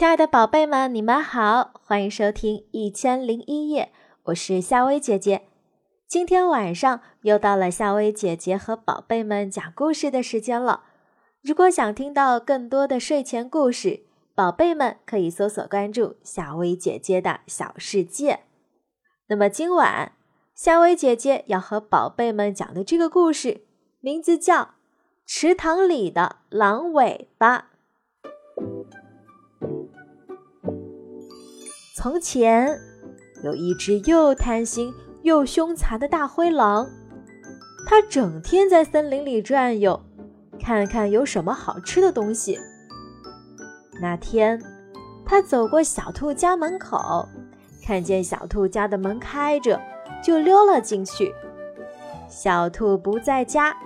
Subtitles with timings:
[0.00, 3.92] 亲爱的宝贝们，你们好，欢迎收听《一千零一夜》，
[4.22, 5.42] 我是夏薇姐姐。
[6.08, 10.84] 今天晚上又到了夏薇姐姐和宝贝们讲故事的时间了。
[11.42, 18.44] 如果想听到更多的睡前故事，宝贝们可以搜索关注夏薇姐姐的小世界。
[19.28, 20.12] 那么今晚
[20.54, 23.66] 夏薇姐姐要和宝贝们讲的这个故事，
[24.00, 24.62] 名字叫
[25.26, 27.58] 《池塘里的狼尾巴》。
[31.92, 32.78] 从前，
[33.42, 36.88] 有一只又贪心又凶残的大灰狼，
[37.84, 40.00] 它整天在森林里转悠，
[40.60, 42.56] 看看有什么好吃的东西。
[44.00, 44.62] 那天，
[45.26, 47.28] 它走过小兔家门口，
[47.84, 49.78] 看见小兔家的门开着，
[50.22, 51.34] 就溜了进去。
[52.28, 53.76] 小兔不在家，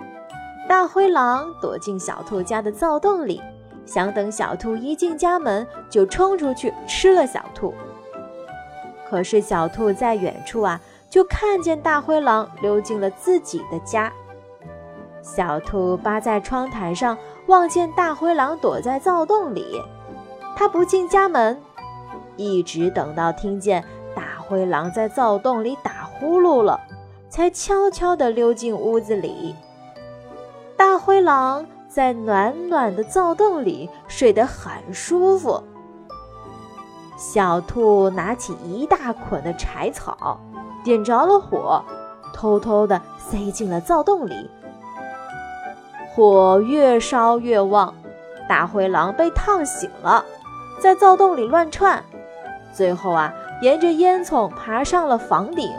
[0.69, 3.41] 大灰狼躲进小兔家的灶洞里，
[3.83, 7.73] 想等小兔一进家门，就冲出去吃了小兔。
[9.09, 14.11] 可是小兔在远处啊，就看见大灰狼溜进了自己的家。
[15.21, 19.81] 小兔扒在窗台上，望见大灰狼躲在灶洞里，
[20.55, 21.59] 它不进家门，
[22.35, 23.83] 一直等到听见
[24.15, 26.79] 大灰狼在灶洞里打呼噜了，
[27.29, 29.55] 才悄悄地溜进屋子里。
[30.77, 35.63] 大灰狼在暖暖的灶洞里睡得很舒服。
[37.17, 40.39] 小兔拿起一大捆的柴草，
[40.83, 41.83] 点着了火，
[42.33, 44.49] 偷偷地塞进了灶洞里。
[46.13, 47.93] 火越烧越旺，
[48.47, 50.23] 大灰狼被烫醒了，
[50.79, 52.03] 在灶洞里乱窜，
[52.73, 55.71] 最后啊，沿着烟囱爬上了房顶。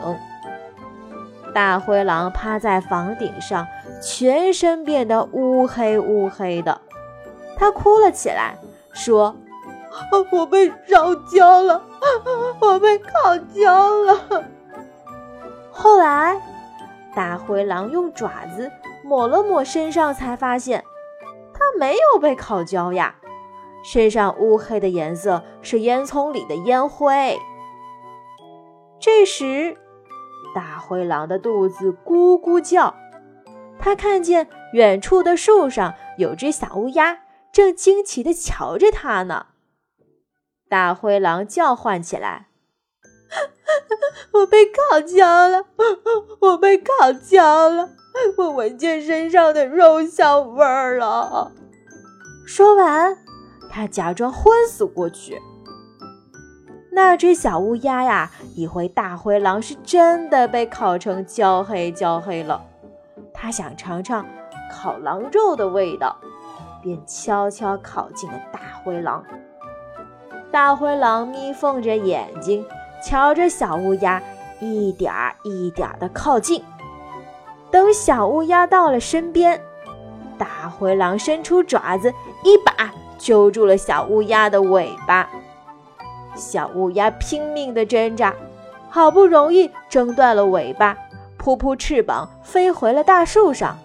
[1.53, 3.65] 大灰狼趴在房顶上，
[4.01, 6.81] 全身变得乌黑乌黑的，
[7.55, 8.57] 他哭了起来，
[8.91, 9.35] 说。
[10.31, 11.81] 我被烧焦了，
[12.59, 14.43] 我被烤焦了。
[15.71, 16.41] 后来，
[17.15, 18.71] 大灰狼用爪子
[19.03, 20.83] 抹了抹身上，才发现
[21.53, 23.15] 它没有被烤焦呀。
[23.83, 27.39] 身上乌黑的颜色是烟囱里的烟灰。
[28.99, 29.77] 这时，
[30.53, 32.95] 大灰狼的肚子咕咕叫，
[33.79, 37.19] 他看见远处的树上有只小乌鸦，
[37.51, 39.45] 正惊奇地瞧着他呢。
[40.69, 42.47] 大灰狼叫唤起来
[44.33, 45.65] ：“我被烤焦了，
[46.41, 47.89] 我被烤焦了，
[48.37, 51.51] 我闻见身上的肉香味儿了。”
[52.45, 53.17] 说完，
[53.69, 55.41] 他假装昏死过去。
[56.91, 62.65] 那只小乌鸦呀，以为大灰狼是真的被烤成焦黑焦黑了，
[63.33, 64.25] 它想尝尝
[64.71, 66.17] 烤狼肉的味道，
[66.81, 69.23] 便悄悄靠近了大灰狼。
[70.51, 72.65] 大灰狼眯缝着眼睛，
[73.03, 74.21] 瞧着小乌鸦
[74.59, 76.63] 一点儿一点儿地靠近。
[77.69, 79.61] 等小乌鸦到了身边，
[80.37, 82.13] 大灰狼伸出爪子，
[82.43, 85.29] 一把揪住了小乌鸦的尾巴。
[86.33, 88.33] 小乌鸦拼命地挣扎，
[88.89, 90.97] 好不容易挣断了尾巴，
[91.37, 93.77] 扑扑翅膀飞回了大树上。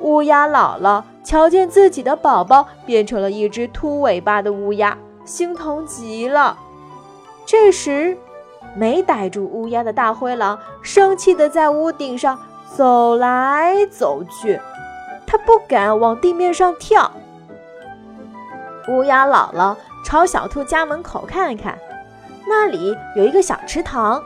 [0.00, 4.98] 乌鸦姥姥瞧见自己的宝宝变成了一只秃尾巴的乌鸦。
[5.30, 6.58] 心疼极了。
[7.46, 8.18] 这时，
[8.74, 12.38] 没逮住乌鸦的大灰狼生气地在屋顶上
[12.76, 14.60] 走来走去，
[15.26, 17.10] 他不敢往地面上跳。
[18.88, 21.78] 乌鸦姥姥朝小兔家门口看看，
[22.46, 24.20] 那里有一个小池塘。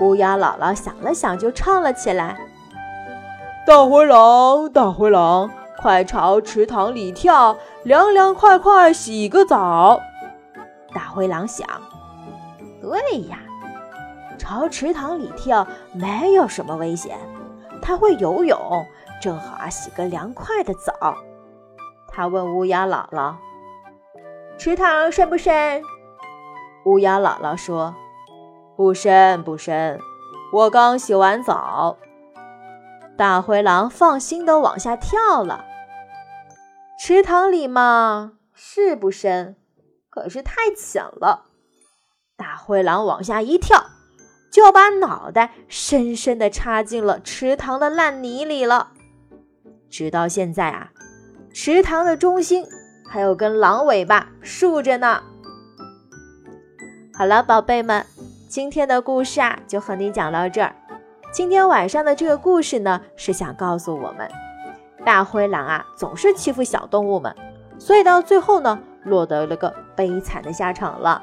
[0.00, 2.36] 乌鸦姥姥想了想，就唱了起来
[3.66, 7.54] ：“大灰狼，大灰狼。”快朝池塘里跳，
[7.86, 10.00] 凉凉快快洗个澡。
[10.92, 11.64] 大灰狼想：
[12.82, 13.38] 对呀，
[14.36, 17.16] 朝池塘里跳没有什么危险，
[17.80, 18.58] 他会游泳，
[19.22, 21.14] 正好啊洗个凉快的澡。
[22.08, 23.36] 他问乌鸦姥姥
[24.58, 25.80] ：“池塘深不深？”
[26.86, 27.94] 乌鸦姥姥说
[28.74, 30.00] ：“不深不深，
[30.52, 31.98] 我刚洗完澡。”
[33.16, 35.64] 大灰狼放心地往下跳了。
[36.98, 39.56] 池塘里嘛，是不深，
[40.08, 41.44] 可是太浅了。
[42.36, 43.84] 大灰狼往下一跳，
[44.50, 48.92] 就把脑袋深深地插进了池塘的烂泥里了。
[49.90, 50.90] 直到现在啊，
[51.52, 52.64] 池塘的中心
[53.08, 55.22] 还有根狼尾巴竖着呢。
[57.14, 58.04] 好了，宝贝们，
[58.48, 60.74] 今天的故事啊，就和你讲到这儿。
[61.32, 64.30] 今天晚上的这个故事呢，是想告诉我们，
[65.06, 67.32] 大灰狼啊总是欺负小动物们，
[67.78, 71.22] 所以到最后呢，落得了个悲惨的下场了。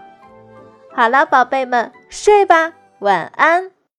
[0.95, 3.72] 好了，宝贝们，睡吧，晚安。